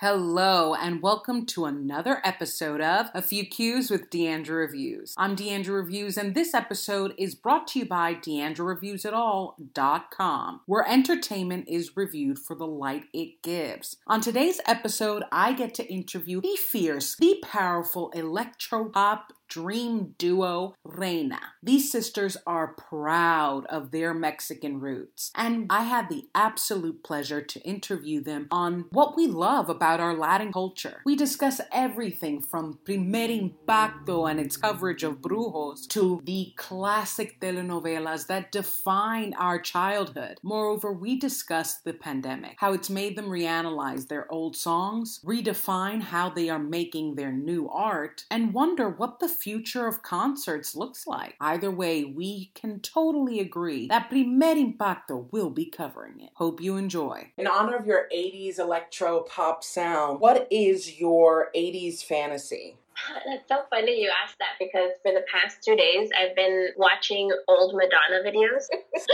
[0.00, 5.12] Hello, and welcome to another episode of A Few Cues with Deandra Reviews.
[5.18, 11.98] I'm Deandra Reviews, and this episode is brought to you by DeandraReviewsAtAll.com, where entertainment is
[11.98, 13.98] reviewed for the light it gives.
[14.06, 20.74] On today's episode, I get to interview the fierce, the powerful electro pop dream duo
[20.84, 21.40] Reyna.
[21.62, 27.60] These sisters are proud of their Mexican roots, and I had the absolute pleasure to
[27.60, 31.02] interview them on what we love about our Latin culture.
[31.04, 38.28] We discuss everything from Primer Impacto and its coverage of brujos to the classic telenovelas
[38.28, 40.38] that define our childhood.
[40.42, 46.30] Moreover, we discuss the pandemic, how it's made them reanalyze their old songs, redefine how
[46.30, 51.34] they are making their new art, and wonder what the future of concerts looks like.
[51.40, 56.30] Either way, we can totally agree that Primer Impacto will be covering it.
[56.34, 57.32] Hope you enjoy.
[57.38, 62.76] In honor of your 80s electro pop sound, what is your 80s fantasy?
[63.26, 67.30] That's so funny you asked that because for the past two days I've been watching
[67.48, 68.66] old Madonna videos,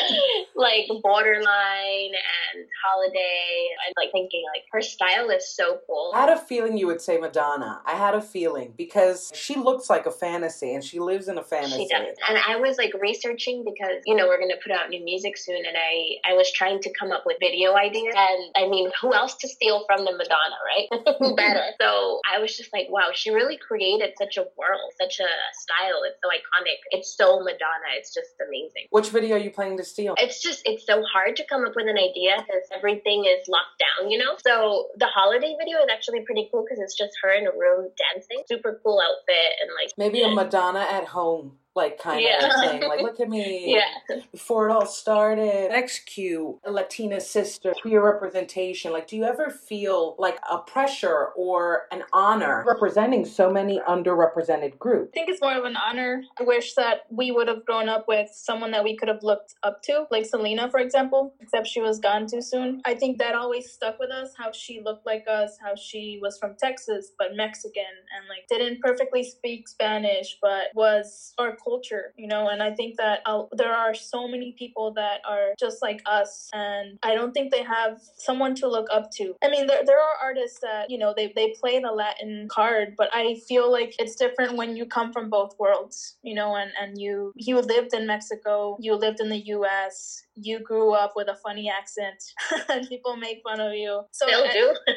[0.56, 3.68] like Borderline and Holiday.
[3.86, 6.12] I'm like thinking like her style is so cool.
[6.14, 7.80] I had a feeling you would say Madonna.
[7.84, 11.42] I had a feeling because she looks like a fantasy and she lives in a
[11.42, 11.84] fantasy.
[11.84, 12.14] She does.
[12.28, 15.64] And I was like researching because you know we're gonna put out new music soon,
[15.66, 18.14] and I I was trying to come up with video ideas.
[18.16, 21.16] And I mean, who else to steal from than Madonna, right?
[21.18, 21.62] who better?
[21.80, 23.75] So I was just like, wow, she really created
[24.18, 26.02] such a world, such a style.
[26.04, 26.80] It's so iconic.
[26.90, 27.94] It's so Madonna.
[27.96, 28.88] It's just amazing.
[28.90, 30.14] Which video are you planning to steal?
[30.18, 33.78] It's just it's so hard to come up with an idea because everything is locked
[33.78, 34.36] down, you know.
[34.44, 37.90] So the holiday video is actually pretty cool because it's just her in a room
[37.96, 38.42] dancing.
[38.48, 42.46] Super cool outfit and like maybe a Madonna at home like kind Yeah.
[42.46, 42.88] of thing.
[42.88, 43.74] Like, look at me.
[43.76, 44.16] yeah.
[44.32, 45.70] Before it all started.
[45.70, 48.92] Next cue, a Latina sister, queer representation.
[48.92, 54.78] Like, do you ever feel like a pressure or an honor representing so many underrepresented
[54.78, 55.10] groups?
[55.12, 56.22] I think it's more of an honor.
[56.40, 59.54] I wish that we would have grown up with someone that we could have looked
[59.62, 62.80] up to, like Selena, for example, except she was gone too soon.
[62.84, 66.38] I think that always stuck with us how she looked like us, how she was
[66.38, 67.82] from Texas but Mexican
[68.16, 72.48] and like didn't perfectly speak Spanish but was our culture, you know.
[72.48, 76.48] And I think that uh, there are so many people that are just like us,
[76.52, 79.34] and I don't think they have someone to look up to.
[79.42, 82.94] I mean, there, there are artists that, you know, they, they play the Latin card,
[82.96, 86.70] but I feel like it's different when you come from both worlds, you know, and,
[86.80, 91.28] and you you lived in Mexico, you lived in the US, you grew up with
[91.28, 92.22] a funny accent,
[92.68, 94.02] and people make fun of you.
[94.12, 94.74] So Still I- do.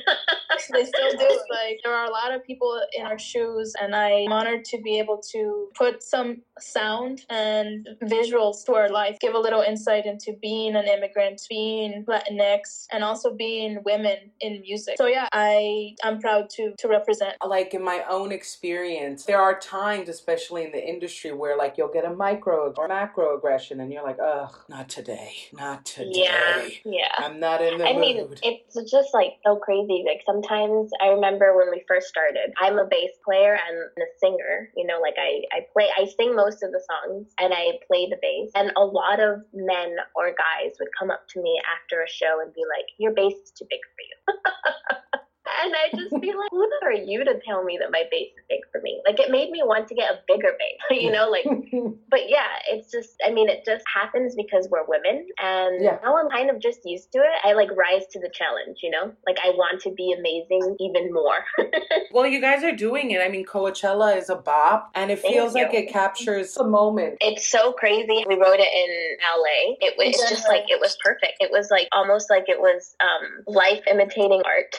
[0.73, 1.41] they still do.
[1.49, 4.99] Like there are a lot of people in our shoes, and I'm honored to be
[4.99, 10.33] able to put some sound and visuals to our life, give a little insight into
[10.41, 14.95] being an immigrant, being Latinx, and also being women in music.
[14.97, 17.35] So yeah, I I'm proud to to represent.
[17.45, 21.93] Like in my own experience, there are times, especially in the industry, where like you'll
[21.93, 26.11] get a micro or macro aggression, and you're like, ugh, not today, not today.
[26.13, 26.67] Yeah.
[26.85, 27.11] Yeah.
[27.17, 28.01] I'm not in the I mood.
[28.01, 30.03] mean, it's just like so crazy.
[30.05, 34.69] Like sometimes I remember when we first started, I'm a bass player and a singer.
[34.75, 38.07] You know, like I, I play, I sing most of the songs and I play
[38.09, 38.51] the bass.
[38.55, 42.39] And a lot of men or guys would come up to me after a show
[42.41, 45.19] and be like, your bass is too big for you.
[45.61, 48.43] And I'd just be like, who are you to tell me that my bass is
[48.49, 49.01] big for me?
[49.05, 51.29] Like, it made me want to get a bigger bass, you know?
[51.29, 51.45] Like,
[52.09, 55.27] but yeah, it's just, I mean, it just happens because we're women.
[55.41, 55.97] And Yeah.
[56.03, 57.31] now I'm kind of just used to it.
[57.43, 59.11] I like rise to the challenge, you know?
[59.27, 61.43] Like, I want to be amazing even more.
[62.11, 63.21] well, you guys are doing it.
[63.21, 67.17] I mean, Coachella is a bop, and it Thank feels like it captures the moment.
[67.21, 68.23] it's so crazy.
[68.27, 69.75] We wrote it in LA.
[69.81, 71.33] It was it's just like, it was perfect.
[71.39, 74.75] It was like almost like it was um, life imitating art.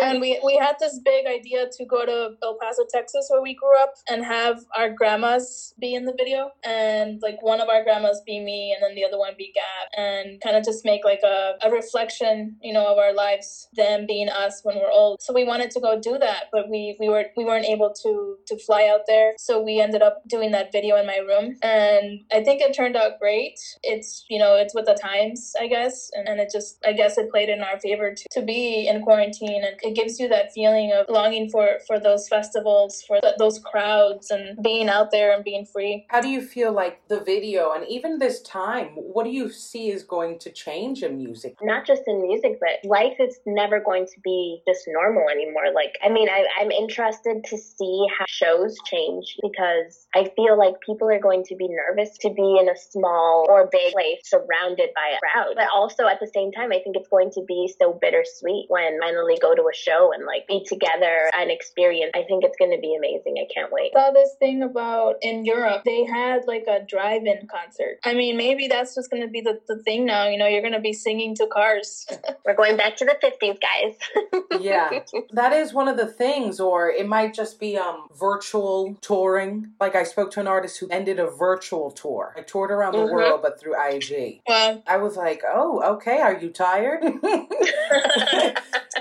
[0.00, 3.54] And we we had this big idea to go to El Paso, Texas, where we
[3.54, 7.82] grew up, and have our grandmas be in the video, and like one of our
[7.82, 11.04] grandmas be me, and then the other one be Gab, and kind of just make
[11.04, 15.20] like a, a reflection, you know, of our lives, them being us when we're old.
[15.22, 18.36] So we wanted to go do that, but we we were we weren't able to
[18.46, 22.20] to fly out there, so we ended up doing that video in my room, and
[22.32, 23.58] I think it turned out great.
[23.82, 27.18] It's you know it's with the times, I guess, and, and it just I guess
[27.18, 30.52] it played in our favor to, to be in quarantine, and it gives you that
[30.52, 35.34] feeling of longing for for those festivals, for th- those crowds and being out there
[35.34, 36.06] and being free.
[36.08, 39.90] How do you feel like the video and even this time, what do you see
[39.90, 41.56] is going to change in music?
[41.62, 45.72] Not just in music, but life is never going to be just normal anymore.
[45.74, 50.74] Like, I mean, I, I'm interested to see how shows change because I feel like
[50.84, 54.90] people are going to be nervous to be in a small or big place surrounded
[54.94, 55.54] by a crowd.
[55.56, 58.98] But also at the same time, I think it's going to be so bittersweet when
[59.00, 62.12] finally go to a show and like be together and experience.
[62.14, 63.34] I think it's going to be amazing.
[63.38, 63.92] I can't wait.
[63.92, 67.98] Saw this thing about in Europe, they had like a drive-in concert.
[68.04, 70.28] I mean, maybe that's just going to be the, the thing now.
[70.28, 72.06] You know, you're going to be singing to cars.
[72.46, 74.60] We're going back to the 50s, guys.
[74.60, 75.00] yeah,
[75.32, 79.72] that is one of the things, or it might just be um virtual touring.
[79.80, 82.34] Like I spoke to an artist who ended a virtual tour.
[82.36, 83.12] I toured around the Mhm.
[83.12, 84.40] world, but through IG.
[84.46, 87.02] Well, I was like, oh, okay, are you tired?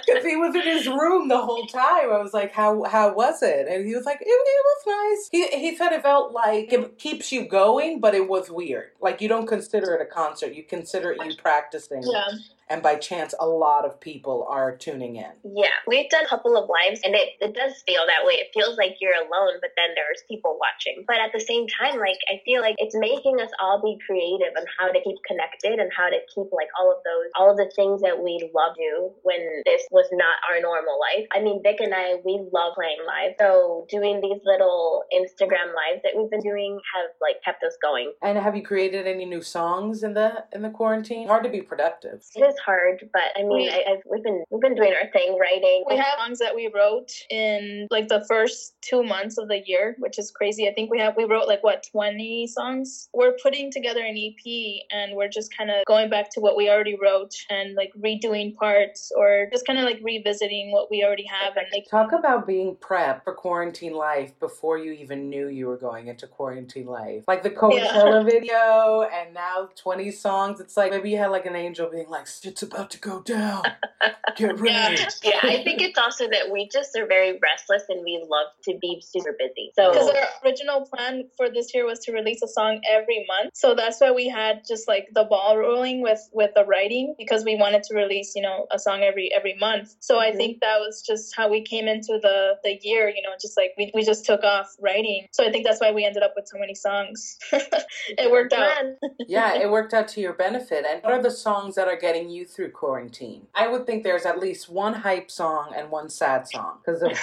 [0.07, 2.11] Because he was in his room the whole time.
[2.11, 3.67] I was like, how how was it?
[3.67, 5.29] And he was like, it, it was nice.
[5.31, 8.91] He, he said it felt like it keeps you going, but it was weird.
[8.99, 10.53] Like you don't consider it a concert.
[10.53, 12.03] You consider it you practicing.
[12.03, 12.27] yeah.
[12.71, 15.31] And by chance, a lot of people are tuning in.
[15.43, 18.35] Yeah, we've done a couple of lives and it, it does feel that way.
[18.35, 21.03] It feels like you're alone, but then there's people watching.
[21.05, 24.55] But at the same time, like, I feel like it's making us all be creative
[24.55, 27.57] on how to keep connected and how to keep, like, all of those, all of
[27.57, 31.27] the things that we love to do when this was not our normal life.
[31.33, 33.35] I mean, Vic and I, we love playing live.
[33.39, 38.13] So doing these little Instagram lives that we've been doing have, like, kept us going.
[38.21, 41.27] And have you created any new songs in the in the quarantine?
[41.27, 42.23] Hard to be productive.
[42.35, 45.09] It is hard, but I mean, We- I, I've, we've been we've been doing our
[45.11, 45.83] thing, writing.
[45.87, 49.95] We have songs that we wrote in like the first two months of the year,
[49.99, 50.67] which is crazy.
[50.67, 53.09] I think we have we wrote like what twenty songs.
[53.13, 56.69] We're putting together an EP, and we're just kind of going back to what we
[56.69, 61.25] already wrote and like redoing parts, or just kind of like revisiting what we already
[61.25, 65.67] have and like Talk about being prepped for quarantine life before you even knew you
[65.67, 67.23] were going into quarantine life.
[67.27, 70.59] Like the Coachella video and now 20 songs.
[70.59, 73.63] It's like maybe you had like an angel being like, it's about to go down.
[74.37, 74.97] Get ready.
[75.23, 78.77] yeah, I think it's also that we just are very restless and we love to
[78.81, 79.71] be super busy.
[79.77, 83.51] So because our original plan for this year was to release a song every month
[83.53, 87.45] so that's why we had just like the ball rolling with with the writing because
[87.45, 90.37] we wanted to release you know a song every every month so i Mhm.
[90.37, 93.71] think that was just how we came into the the year you know just like
[93.77, 96.47] we, we just took off writing so i think that's why we ended up with
[96.47, 98.71] so many songs it worked out
[99.27, 100.85] yeah, it worked out to your benefit.
[100.89, 103.47] And what are the songs that are getting you through quarantine?
[103.55, 107.11] I would think there's at least one hype song and one sad song because of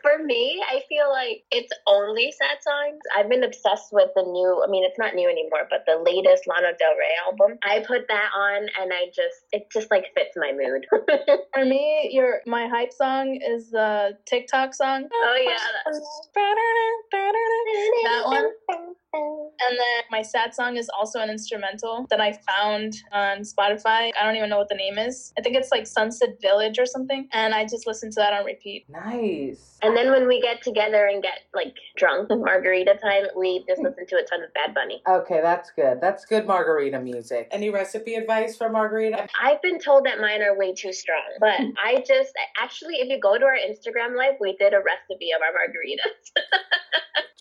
[0.03, 3.01] For me, I feel like it's only sad songs.
[3.17, 6.47] I've been obsessed with the new, I mean, it's not new anymore, but the latest
[6.47, 7.59] Lana Del Rey album.
[7.65, 10.87] I put that on and I just, it just like fits my mood.
[11.55, 15.59] for me your my hype song is the tiktok song oh, yeah.
[18.05, 23.41] that one And then my sad song is also an instrumental that I found on
[23.41, 24.11] Spotify.
[24.19, 25.33] I don't even know what the name is.
[25.39, 27.29] I think it's like Sunset Village or something.
[27.33, 28.87] And I just listen to that on repeat.
[28.89, 29.79] nice.
[29.83, 33.87] And then when we get together and get like drunk, margarita time, we just hmm.
[33.87, 35.03] listen to a ton of Bad Bunny.
[35.09, 36.01] Okay, that's good.
[36.01, 37.49] That's good margarita music.
[37.51, 39.27] Any recipe advice for margarita?
[39.43, 41.71] I've been told that mine are way too strong, but hmm.
[41.85, 45.43] I just actually, if you go to our Instagram live, we did a recipe of
[45.43, 46.31] our margaritas.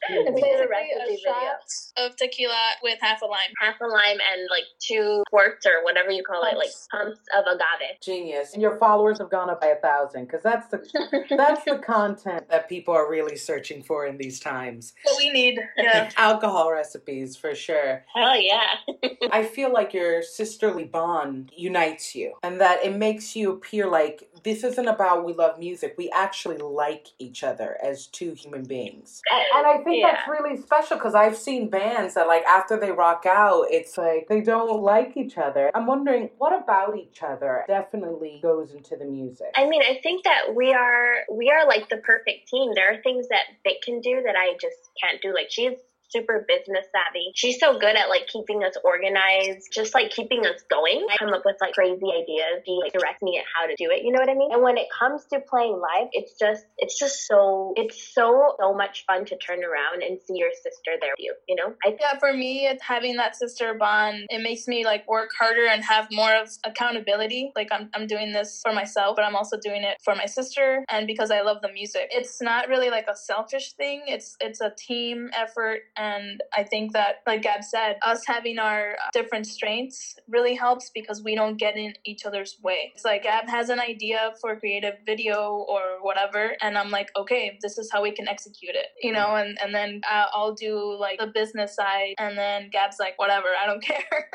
[0.10, 1.62] It's a basically a shot
[1.98, 3.52] of tequila with half a lime.
[3.60, 7.46] Half a lime and like two quarts or whatever you call it, like pumps of
[7.48, 8.00] agave.
[8.02, 8.54] Genius.
[8.54, 12.50] And your followers have gone up by a thousand because that's the that's the content
[12.50, 14.94] that people are really searching for in these times.
[15.04, 15.60] What we need.
[15.78, 16.10] Yeah.
[16.18, 18.04] Alcohol recipes for sure.
[18.16, 18.76] Hell yeah.
[19.32, 24.28] I feel like your sisterly bond unites you and that it makes you appear like
[24.44, 25.96] this isn't about we love music.
[25.98, 29.22] We actually like each other as two human beings.
[29.54, 30.12] And I think Yeah.
[30.12, 34.28] that's really special because I've seen bands that, like, after they rock out, it's like
[34.28, 35.72] they don't like each other.
[35.74, 39.48] I'm wondering what about each other definitely goes into the music.
[39.56, 42.72] I mean, I think that we are we are like the perfect team.
[42.76, 45.34] There are things that Vic can do that I just can't do.
[45.34, 45.78] Like she's
[46.12, 47.32] super business savvy.
[47.36, 51.06] She's so good at like keeping us organized, just like keeping us going.
[51.10, 52.64] I come up with like crazy ideas.
[52.66, 54.04] She like directs me at how to do it.
[54.04, 54.52] You know what I mean?
[54.52, 58.74] And when it comes to playing live, it's just it's just so it's so so
[58.74, 61.36] much fun to turn around and see your sister there with you.
[61.48, 61.74] You know?
[61.86, 65.68] I Yeah, for me, it's having that sister bond, it makes me like work harder
[65.68, 67.52] and have more of accountability.
[67.56, 70.84] Like I'm, I'm doing this for myself, but I'm also doing it for my sister
[70.90, 72.10] and because I love the music.
[72.12, 74.04] It's not really like a selfish thing.
[74.08, 78.94] It's it's a team effort And I think that, like Gab said, us having our
[78.94, 82.92] uh, different strengths really helps because we don't get in each other's way.
[82.96, 87.10] It's like Gab has an idea for a creative video or whatever, and I'm like,
[87.16, 89.36] okay, this is how we can execute it, you know.
[89.36, 93.68] And and then I'll do like the business side, and then Gab's like, whatever, I
[93.68, 94.30] don't care.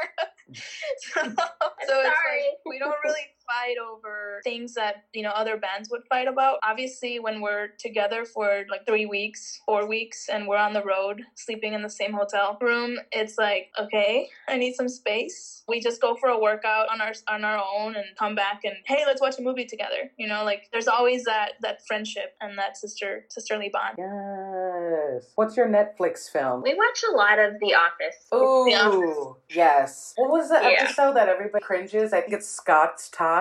[0.54, 5.88] so, so it's like we don't really fight over things that you know other bands
[5.90, 6.58] would fight about.
[6.62, 11.22] Obviously when we're together for like three weeks four weeks and we're on the road
[11.34, 15.62] sleeping in the same hotel room it's like okay i need some space.
[15.68, 18.74] We just go for a workout on our on our own and come back and
[18.84, 20.44] hey let's watch a movie together you know?
[20.44, 23.96] Like there's always that that friendship and that sister sisterly bond.
[23.98, 25.32] Yes.
[25.34, 26.62] What's your netflix film?
[26.62, 28.26] We watch a lot of the office.
[28.32, 30.12] Oh yes.
[30.16, 30.84] What was the yeah.
[30.84, 32.12] episode that everybody cringes?
[32.12, 33.35] I think it's Scott's Tots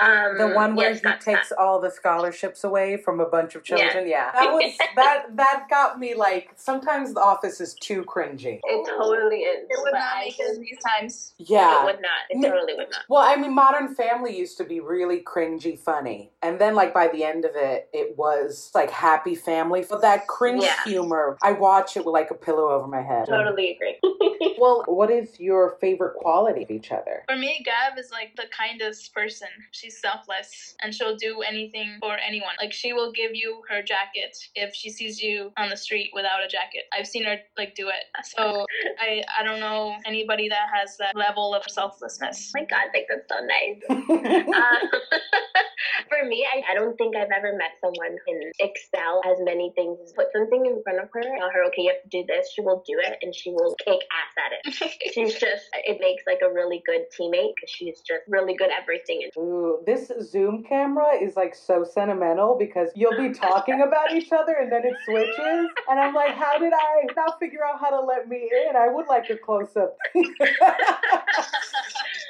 [0.00, 1.58] um, the one where yes, he takes that.
[1.58, 4.08] all the scholarships away from a bunch of children.
[4.08, 4.32] Yeah, yeah.
[4.34, 5.24] that was that.
[5.36, 6.50] That got me like.
[6.56, 8.60] Sometimes the office is too cringy.
[8.62, 9.66] It totally is.
[9.68, 11.34] It would not make it these times.
[11.38, 12.10] Yeah, it would not.
[12.30, 13.02] It totally would not.
[13.08, 17.08] Well, I mean, Modern Family used to be really cringy, funny, and then like by
[17.08, 19.82] the end of it, it was like Happy Family.
[19.82, 20.82] For that cringe yeah.
[20.84, 23.26] humor, I watch it with like a pillow over my head.
[23.26, 23.98] Totally agree.
[24.58, 27.24] well, what is your favorite quality of each other?
[27.28, 29.48] For me, Gab is like the kindest person person.
[29.72, 32.52] She's selfless and she'll do anything for anyone.
[32.60, 36.42] Like she will give you her jacket if she sees you on the street without
[36.44, 36.84] a jacket.
[36.92, 38.04] I've seen her like do it.
[38.24, 38.66] So
[39.00, 42.52] I I don't know anybody that has that level of selflessness.
[42.54, 43.82] Oh my God, like that's so nice.
[44.54, 44.98] uh,
[46.08, 49.72] for me, I, I don't think I've ever met someone who can excel as many
[49.74, 50.12] things.
[50.14, 52.52] Put something in front of her, tell her, okay, you have to do this.
[52.54, 55.12] She will do it and she will kick ass at it.
[55.14, 58.82] she's just, it makes like a really good teammate because she's just really good at
[58.82, 64.32] everything Ooh, this Zoom camera is like so sentimental because you'll be talking about each
[64.32, 65.68] other and then it switches.
[65.88, 68.76] And I'm like, how did I now figure out how to let me in?
[68.76, 69.96] I would like a close up.
[70.14, 70.26] it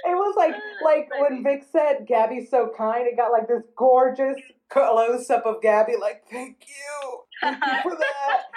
[0.05, 4.37] was like like when Vic said Gabby's so kind, it got like this gorgeous
[4.69, 7.21] close up of Gabby, like, thank you.
[7.41, 8.54] Thank you for that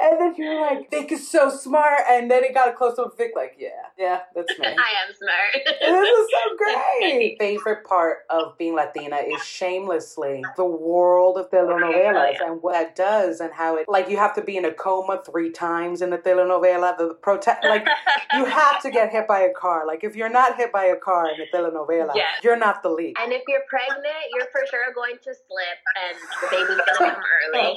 [0.00, 2.00] and then you're like, Vic is so smart.
[2.08, 4.66] And then it got a close up Vic, like, yeah, yeah, that's me.
[4.66, 5.66] I am smart.
[5.80, 7.36] this is so great.
[7.40, 12.46] Favorite part of being Latina is shamelessly the world of telenovelas yeah.
[12.46, 15.22] and what it does and how it, like, you have to be in a coma
[15.24, 16.96] three times in the telenovela.
[16.96, 17.86] The, the protect, like,
[18.32, 19.86] you have to get hit by a car.
[19.86, 22.40] Like, if you're not hit by a car in a telenovela, yes.
[22.42, 23.14] you're not the lead.
[23.20, 24.04] And if you're pregnant,
[24.34, 27.22] you're for sure going to slip and the baby's gonna come
[27.54, 27.74] early.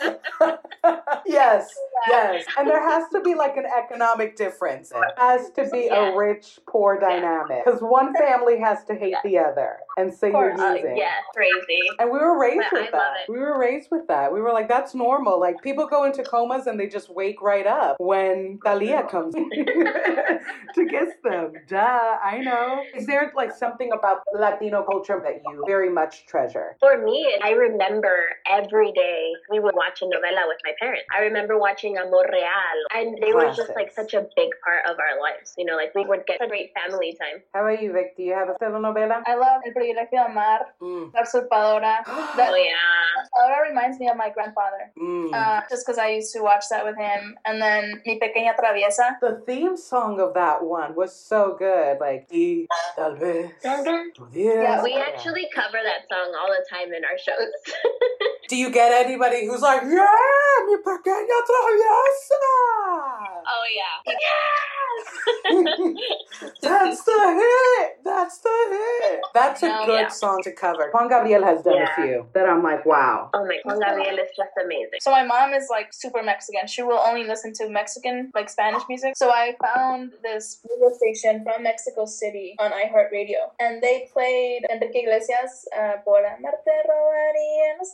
[1.26, 1.68] yes,
[2.08, 2.44] yes.
[2.56, 4.92] And there has to be like an economic difference.
[4.94, 7.64] It has to be a rich poor dynamic.
[7.64, 10.92] Because one family has to hate the other and so you're using.
[10.92, 11.80] Uh, yeah, crazy.
[11.98, 13.14] And we were raised but with I that.
[13.28, 14.32] We were raised with that.
[14.32, 15.40] We were like, that's normal.
[15.40, 19.34] Like people go into comas and they just wake right up when Thalia comes
[20.74, 21.52] to kiss them.
[21.68, 22.82] Duh, I know.
[22.94, 26.76] Is there like something about Latino culture that you very much treasure?
[26.78, 31.04] For me, I remember every day we would watch a novela with my parents.
[31.14, 33.58] I remember watching Amor Real, and they Classics.
[33.58, 35.54] were just like such a big part of our lives.
[35.56, 37.42] You know, like we would get a great family time.
[37.54, 38.16] How about you, Vic?
[38.16, 39.22] Do you have a telenovela?
[39.26, 41.12] I love El Privilegio de Amar, mm.
[41.14, 42.02] La Usurpadora.
[42.06, 43.24] oh, yeah.
[43.38, 45.32] Ahora reminds me of my grandfather, mm.
[45.32, 47.36] uh, just because I used to watch that with him.
[47.44, 49.20] And then Mi Pequeña Traviesa.
[49.20, 51.98] The theme song of that one was so good.
[52.00, 53.50] Like, y tal vez.
[54.32, 57.52] Yeah, we actually cover that song all the time in our shows.
[58.48, 62.42] Do you get anybody who's like, yeah, mi pequeña traviesa?
[63.46, 63.96] Oh, yeah.
[64.06, 64.78] Yes!
[66.62, 68.04] That's the hit!
[68.04, 69.20] That's the hit!
[69.34, 70.08] That's a no, good yeah.
[70.08, 70.90] song to cover.
[70.92, 71.92] Juan Gabriel has done yeah.
[71.92, 73.30] a few that I'm like, wow.
[73.34, 74.98] Oh my, Juan Gabriel is just amazing.
[75.00, 76.66] So my mom is like super Mexican.
[76.66, 79.14] She will only listen to Mexican, like Spanish music.
[79.16, 83.52] So I found this radio station from Mexico City on iHeartRadio.
[83.60, 87.86] And they played Enrique Iglesias, uh, Por amarte robaría and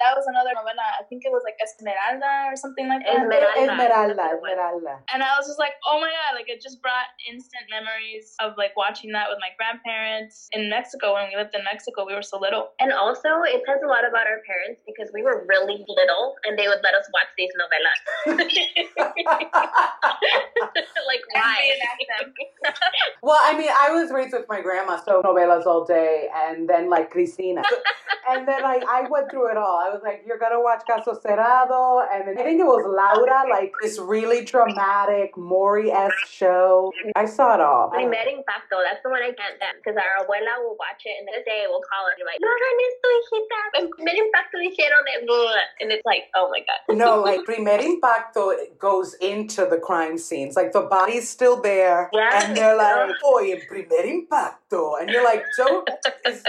[0.00, 0.86] that was another novela.
[0.98, 3.22] I think it was like Esmeralda or something like that.
[3.22, 3.70] Esmeralda.
[3.70, 4.24] Esmeralda.
[4.34, 4.94] Esmeralda.
[5.12, 8.54] And I was just like, oh my god, like it just brought instant memories of
[8.56, 12.06] like watching that with my grandparents in Mexico when we lived in Mexico.
[12.06, 12.74] We were so little.
[12.80, 16.58] And also, it says a lot about our parents because we were really little and
[16.58, 18.00] they would let us watch these novelas.
[21.10, 21.56] like why?
[23.22, 26.88] well, I mean, I was raised with my grandma, so novelas all day, and then
[26.90, 27.62] like Cristina.
[28.28, 29.78] and then I, I went through it all.
[29.78, 33.44] I was like, you're gonna watch Caso Cerrado, and then I think it was Laura,
[33.50, 36.92] like this really dramatic Maury esque show.
[37.16, 37.90] I saw it all.
[37.90, 41.28] Primer impacto, that's the one I can't stand because our abuela will watch it and
[41.28, 43.10] the day we'll call her and be like, no hagan esto.
[43.74, 45.20] En primer impacto dijeron de.
[45.80, 46.96] And it's like, oh my God.
[46.96, 50.56] No, like primer impacto goes into the crime scenes.
[50.56, 52.10] Like the body's still there.
[52.12, 52.44] Yes.
[52.44, 55.00] And they're like, oy, en primer impacto.
[55.00, 55.88] And you're like, don't,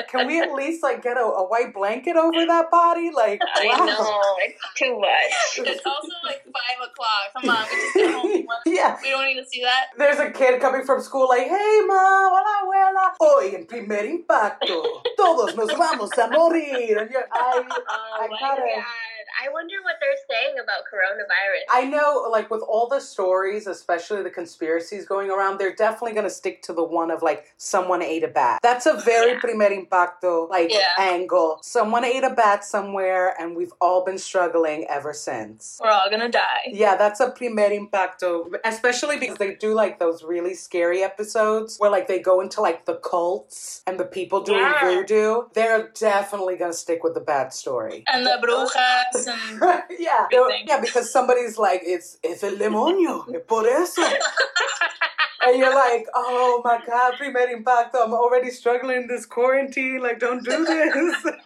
[0.09, 3.11] can we at least like get a, a white blanket over that body?
[3.15, 3.85] Like, I wow.
[3.85, 5.67] know, it's too much.
[5.71, 7.31] It's also like five o'clock.
[7.33, 8.47] Come on, we just get home.
[8.65, 8.97] Yeah.
[9.01, 9.87] We don't need to see that.
[9.97, 13.13] There's a kid coming from school like, hey, ma, hola, abuela.
[13.19, 16.97] Hoy en primer impacto, todos nos vamos a morir.
[16.99, 17.63] And you're, I,
[18.01, 19.10] Oh I my gotta-.
[19.43, 21.65] I wonder what they're saying about coronavirus.
[21.71, 26.25] I know, like, with all the stories, especially the conspiracies going around, they're definitely going
[26.25, 28.59] to stick to the one of, like, someone ate a bat.
[28.61, 29.39] That's a very Yeah.
[29.39, 30.93] primer impacto, like, Yeah.
[30.97, 31.59] angle.
[31.63, 35.79] Someone ate a bat somewhere, and we've all been struggling ever since.
[35.83, 36.67] We're all gonna die.
[36.67, 41.89] Yeah, that's a primer impacto, especially because they do like those really scary episodes where
[41.89, 44.83] like they go into like the cults and the people doing Yeah.
[44.83, 45.43] voodoo.
[45.53, 48.03] They're definitely gonna stick with the bad story.
[48.11, 50.27] And the brujas and yeah,
[50.67, 54.01] yeah, because somebody's like, it's it's el demonio, por eso.
[55.43, 59.99] And you're like, oh my god, primer impacto, I'm already struggling in this quarantine.
[60.01, 61.15] Like, don't do this.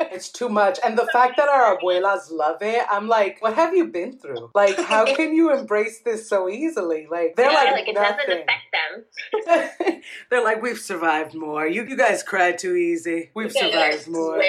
[0.00, 0.78] it's too much.
[0.82, 4.50] And the fact that our abuelas love it, I'm like, what have you been through?
[4.54, 7.06] Like, how can you embrace this so easily?
[7.10, 8.44] Like, they're yeah, like, like it doesn't nothing.
[8.44, 10.02] affect them.
[10.30, 11.66] they're like, we've survived more.
[11.66, 13.30] You, you guys cried too easy.
[13.34, 14.42] We've survived more.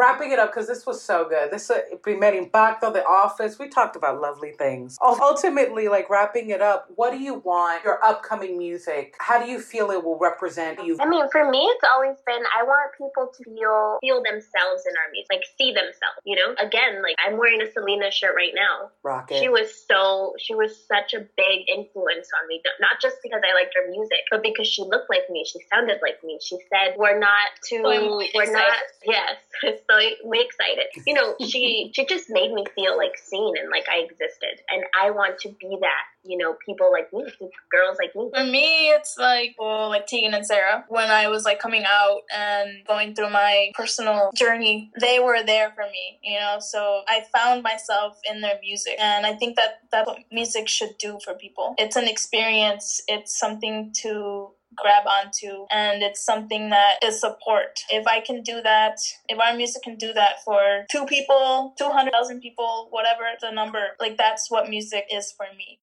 [0.00, 0.08] Win.
[0.08, 1.50] Wrapping it up because this was so good.
[1.50, 3.58] This uh, primer impacto, The Office.
[3.58, 4.98] We talked about lovely things.
[5.02, 9.14] Ultimately, like wrapping it up, what do you want your upcoming music?
[9.18, 10.96] How do you feel it will represent you?
[11.00, 14.94] I mean, for me, it's always been I want people to feel feel themselves in
[14.96, 16.18] our music, like see themselves.
[16.24, 18.90] You know, again, like I'm wearing a Selena shirt right now.
[19.02, 19.38] Rocket.
[19.38, 22.62] She was so she was such a big influence on me.
[22.80, 25.44] Not just because I liked her music, but because she looked like me.
[25.44, 26.38] She sounded like me.
[26.42, 27.82] She said, "We're not too.
[27.82, 28.76] So we're not.
[29.04, 29.36] Yes,
[29.90, 30.86] so way excited.
[31.06, 34.84] You know, she she just made me feel like seen and like I existed, and
[34.98, 36.04] I want to be that.
[36.22, 37.24] You know, people like me,
[37.70, 38.30] girls like me.
[38.34, 40.84] For me, it's like well, like Tegan and Sara.
[40.88, 45.70] When I was like coming out and going through my personal journey, they were there
[45.70, 46.18] for me.
[46.22, 50.18] You know, so I found myself in their music, and I think that that's what
[50.30, 51.74] music should do for people.
[51.78, 53.02] It's an experience.
[53.08, 54.50] It's something to
[54.82, 57.80] grab onto and it's something that is support.
[57.90, 62.40] If i can do that if our music can do that for two people 200000
[62.40, 65.78] people whatever the number like that's what music is for me